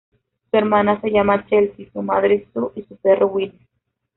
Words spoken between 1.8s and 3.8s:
su madre Sue y su perro Willis.